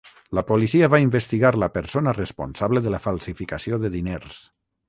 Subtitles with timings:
[0.37, 4.43] La policia va investigar la persona responsable de la falsificació de diners.